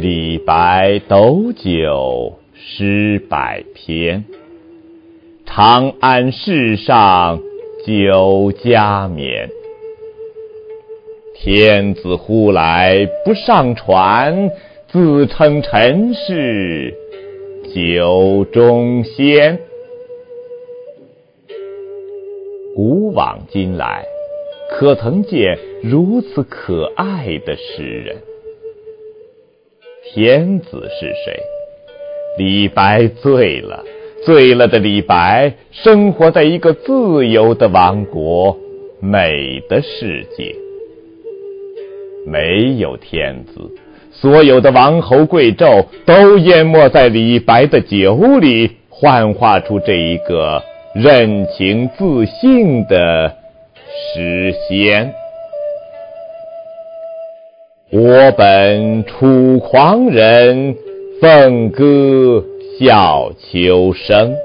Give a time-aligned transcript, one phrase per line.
[0.00, 4.24] 李白斗酒诗百篇，
[5.44, 7.40] 长安市上
[7.84, 9.50] 酒家眠。
[11.34, 14.52] 天子呼来不上船，
[14.86, 16.94] 自称臣是
[17.74, 19.58] 酒中仙。
[22.76, 24.04] 古往今来，
[24.70, 28.16] 可曾见如此可爱的诗人？
[30.14, 31.38] 天子是谁？
[32.38, 33.84] 李白醉了，
[34.24, 38.56] 醉了的李白生活在一个自由的王国，
[39.00, 40.54] 美的世界。
[42.26, 43.70] 没有天子，
[44.10, 50.62] 所有的王侯贵胄都淹没在李白的酒里，幻化出这一个
[50.94, 53.36] 任情自信的
[54.14, 55.12] 诗仙。
[57.90, 60.76] 我本楚狂人，
[61.22, 62.44] 凤歌
[62.78, 64.36] 笑秋声。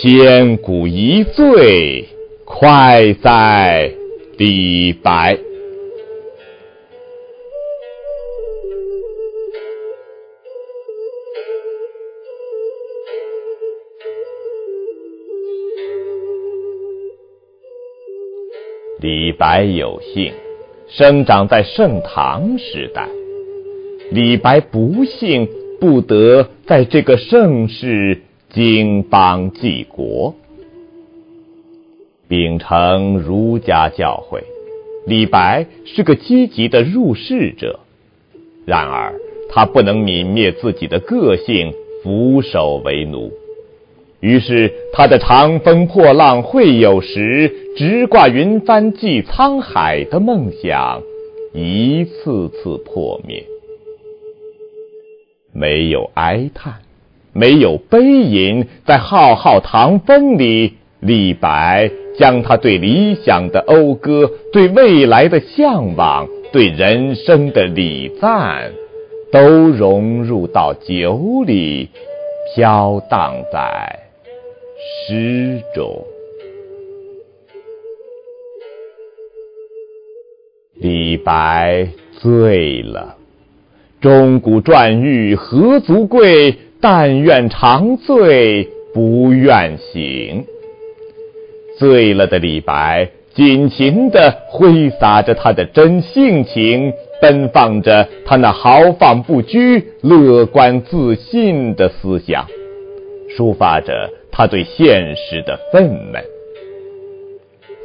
[0.00, 2.06] 千古一醉，
[2.46, 3.90] 快哉
[4.38, 5.38] 李白！
[19.02, 20.32] 李白有幸。
[20.90, 23.06] 生长在盛唐时代，
[24.10, 25.46] 李白不幸
[25.78, 30.34] 不得在这个盛世经邦济国。
[32.26, 34.40] 秉承儒家教诲，
[35.06, 37.80] 李白是个积极的入世者。
[38.64, 39.14] 然而，
[39.50, 43.30] 他不能泯灭自己的个性，俯首为奴。
[44.20, 51.00] 于是，他的长风破浪会有时，直挂云帆济沧海的梦想，
[51.54, 53.44] 一次次破灭。
[55.52, 56.74] 没有哀叹，
[57.32, 68.72] 没有悲吟，在浩浩唐风里，李白将他对理想的讴歌、对未来的向往、对人生的礼赞，
[69.30, 71.88] 都融入到酒里，
[72.56, 74.07] 飘荡在。
[74.80, 76.06] 诗中，
[80.74, 83.16] 李白醉了。
[84.00, 86.54] 钟鼓馔玉何足贵？
[86.80, 90.44] 但愿长醉不愿醒。
[91.76, 102.46] 醉了的李白，尽情地挥洒着他的真性情，奔放着他那豪放不拘、乐观自信的思想，
[103.36, 104.08] 抒发着。
[104.38, 106.22] 他对现实的愤懑，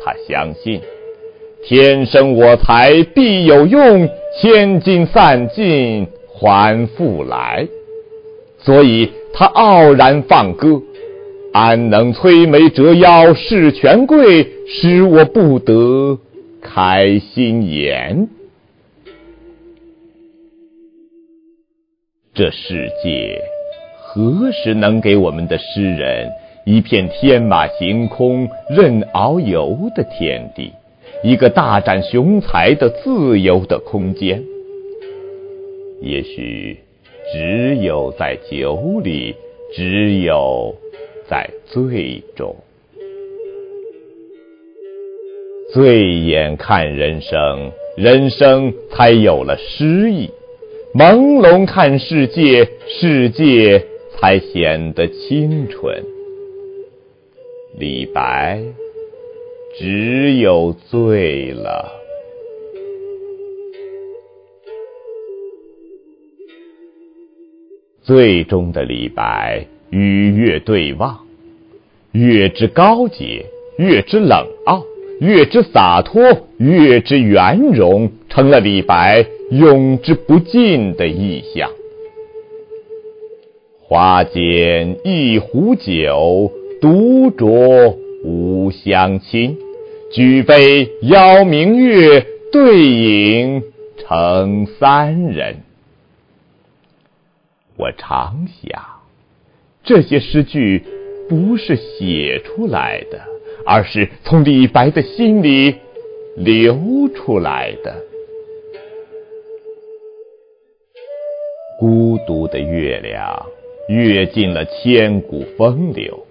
[0.06, 0.80] 他相信
[1.66, 4.08] 天生我材必有用，
[4.40, 7.68] 千金散尽还复来，
[8.60, 10.80] 所以他傲然放歌
[11.54, 16.20] ：“安能摧眉折腰事权贵，使我不得
[16.62, 18.30] 开心颜。”
[22.36, 23.42] 这世界
[23.98, 26.30] 何时能给我们的诗人？
[26.66, 30.72] 一片天马行空、任遨游的天地，
[31.22, 34.42] 一个大展雄才的自由的空间。
[36.02, 36.78] 也许
[37.34, 39.36] 只有在酒里，
[39.74, 40.74] 只有
[41.28, 42.56] 在醉中，
[45.74, 50.30] 醉眼看人生，人生才有了诗意；
[50.94, 53.84] 朦胧看世界，世界
[54.18, 56.02] 才显得清纯。
[57.76, 58.62] 李白
[59.80, 61.92] 只有醉了。
[68.04, 71.26] 醉中的李白与月对望，
[72.12, 73.48] 月之高洁，
[73.80, 74.84] 月之冷傲，
[75.20, 76.22] 月之洒脱，
[76.58, 81.72] 月之圆融，成了李白永之不尽的意象。
[83.82, 86.52] 花间一壶酒。
[86.84, 87.96] 独酌
[88.26, 89.58] 无相亲，
[90.12, 93.64] 举杯邀明月，对影
[93.98, 95.62] 成三人。
[97.78, 98.84] 我常想，
[99.82, 100.84] 这些诗句
[101.30, 103.22] 不是写出来的，
[103.66, 105.76] 而是从李白的心里
[106.36, 106.78] 流
[107.16, 107.96] 出来的。
[111.80, 113.46] 孤独的月亮，
[113.88, 116.28] 阅尽了千古风流。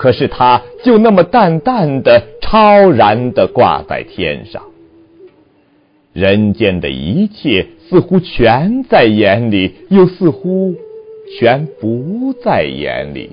[0.00, 4.62] 可是，它就那么淡淡的、超然的挂在天上。
[6.14, 10.74] 人间的一切似乎全在眼里，又似乎
[11.38, 13.30] 全不在眼里。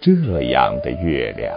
[0.00, 1.54] 这样的月亮，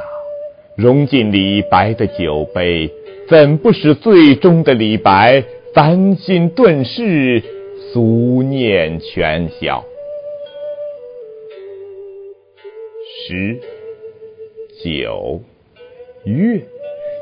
[0.75, 2.91] 融进李白的酒杯，
[3.27, 7.41] 怎不使醉中的李白烦心顿逝，
[7.91, 9.83] 俗念全消？
[13.27, 13.59] 诗、
[14.81, 15.41] 酒、
[16.23, 16.61] 月。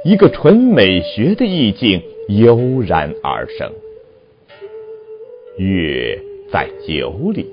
[0.04, 3.74] 一个纯美学的意境油然而生，
[5.58, 6.22] 月
[6.52, 7.48] 在酒里，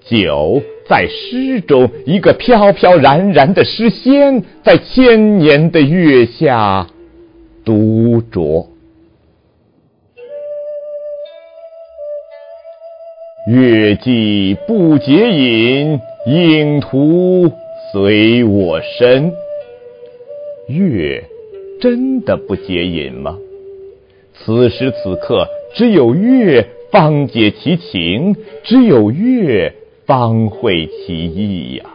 [0.00, 6.86] 酒在诗中，一个飘飘然然的诗仙在千年的月下
[7.66, 8.66] 独酌。
[13.46, 17.52] 月既不解饮，影徒
[17.92, 19.32] 随我身。
[20.68, 21.24] 月。
[21.80, 23.38] 真的不解饮吗？
[24.34, 29.72] 此时此刻，只有月方解其情，只有月
[30.04, 31.86] 方会其意呀。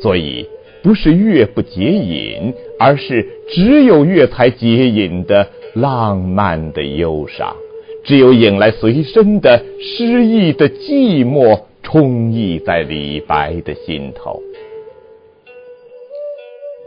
[0.00, 0.46] 所以，
[0.82, 7.54] 不是月不解饮，而是只有月才解饮的浪漫的忧伤，
[8.02, 14.40] 只有引来随身的诗意的寂寞，充溢在李白的心头。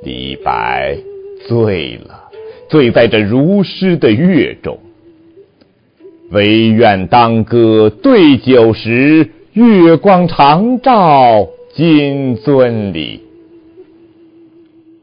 [0.04, 0.98] 李白。
[1.46, 2.30] 醉了，
[2.70, 4.80] 醉在这如诗的月中。
[6.32, 13.20] 唯愿当歌对酒时，月光长照金樽里。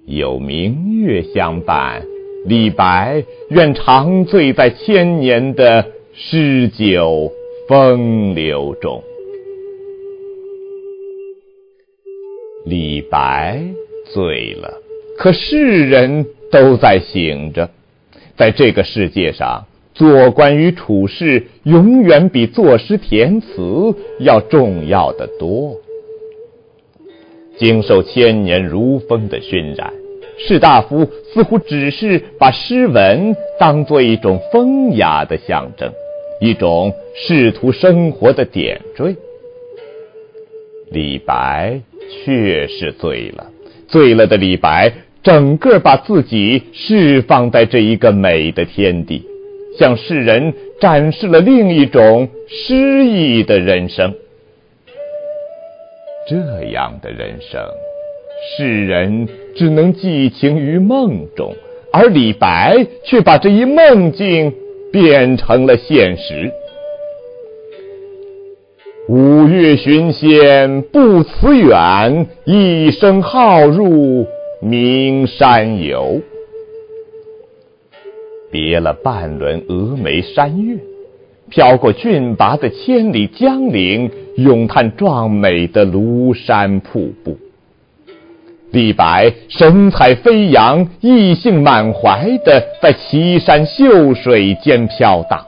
[0.06, 2.02] 有明月相伴，
[2.46, 7.30] 李白愿长醉在千年的诗酒
[7.68, 9.02] 风流中。
[12.64, 13.62] 李白
[14.12, 14.89] 醉了。
[15.20, 17.68] 可世人都在醒着，
[18.38, 25.76] 在这个世界上，做官与处事永远比作诗填词要重要的多。
[27.58, 29.92] 经受千年如风的熏染，
[30.38, 35.92] 士大夫似乎只是把诗文当做一种风雅的象征，
[36.40, 39.14] 一种仕途生活的点缀。
[40.90, 41.78] 李白
[42.08, 43.50] 确实醉了，
[43.86, 44.90] 醉了的李白。
[45.22, 49.22] 整个把自己释放在这一个美的天地，
[49.78, 54.14] 向世人展示了另一种诗意的人生。
[56.26, 56.36] 这
[56.70, 57.60] 样的人生，
[58.56, 61.54] 世人只能寄情于梦中，
[61.92, 64.54] 而李白却把这一梦境
[64.90, 66.50] 变成了现实。
[69.08, 74.26] 五岳寻仙不辞远，一生好入。
[74.62, 76.20] 名山游，
[78.52, 80.76] 别了半轮峨眉山月，
[81.48, 87.38] 飘过峻拔的千里江陵，咏叹壮美的庐山瀑布。
[88.70, 95.42] 李白神采飞扬、意兴满怀的在奇山秀水间飘荡，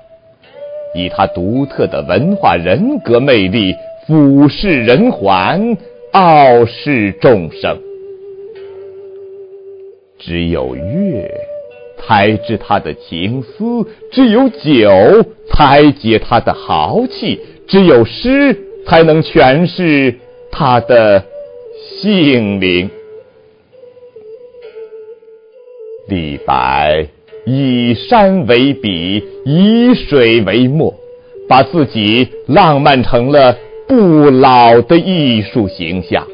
[0.95, 3.75] 以他独特的文化人格魅力
[4.07, 5.77] 俯视人寰，
[6.13, 7.79] 傲视众生。
[10.25, 11.29] 只有月
[11.99, 14.89] 才知他的情思，只有酒
[15.49, 20.15] 才解他的豪气，只有诗才能诠释
[20.51, 21.25] 他的
[22.01, 22.89] 性灵。
[26.09, 27.07] 李白
[27.45, 30.95] 以山为笔，以水为墨，
[31.49, 33.57] 把自己浪漫成了
[33.89, 36.25] 不老的艺术形象，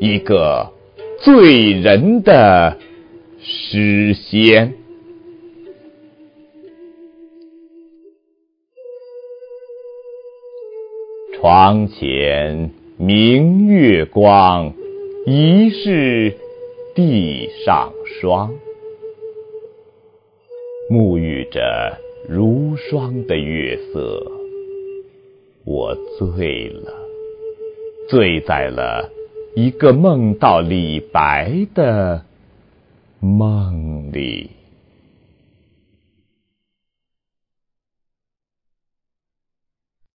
[0.00, 0.70] 一个
[1.18, 2.76] 醉人的。
[3.72, 4.74] 诗仙，
[11.36, 14.74] 床前明月光，
[15.24, 16.36] 疑是
[16.96, 18.52] 地上霜。
[20.90, 21.96] 沐浴着
[22.28, 24.32] 如霜的月色，
[25.64, 26.92] 我醉了，
[28.08, 29.08] 醉在了
[29.54, 32.24] 一个梦到李白的。
[33.20, 34.59] 梦里。